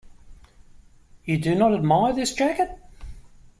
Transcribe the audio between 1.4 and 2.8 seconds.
not admire this jacket?